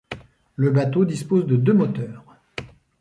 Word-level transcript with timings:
Le 0.55 0.71
bateau 0.71 1.05
dispose 1.05 1.45
de 1.45 1.55
deux 1.55 1.73
moteurs. 1.73 2.23